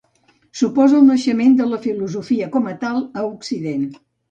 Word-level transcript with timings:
Suposa 0.61 0.97
el 0.99 1.03
naixement 1.09 1.53
de 1.61 1.67
la 1.75 1.79
filosofia 1.85 2.49
com 2.57 2.73
a 2.73 2.75
tal 2.87 3.01
a 3.23 3.29
Occident. 3.31 3.89